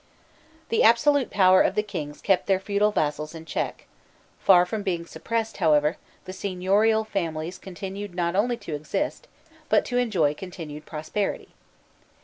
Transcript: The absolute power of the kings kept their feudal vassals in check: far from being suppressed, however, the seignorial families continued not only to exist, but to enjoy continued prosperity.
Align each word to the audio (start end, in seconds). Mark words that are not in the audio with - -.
The 0.69 0.81
absolute 0.81 1.29
power 1.29 1.61
of 1.61 1.75
the 1.75 1.83
kings 1.83 2.21
kept 2.21 2.47
their 2.47 2.59
feudal 2.59 2.91
vassals 2.91 3.35
in 3.35 3.45
check: 3.45 3.85
far 4.39 4.65
from 4.65 4.81
being 4.81 5.05
suppressed, 5.05 5.57
however, 5.57 5.97
the 6.25 6.33
seignorial 6.33 7.03
families 7.03 7.59
continued 7.59 8.15
not 8.15 8.35
only 8.35 8.57
to 8.65 8.73
exist, 8.73 9.27
but 9.69 9.85
to 9.85 9.99
enjoy 9.99 10.33
continued 10.33 10.87
prosperity. 10.87 11.49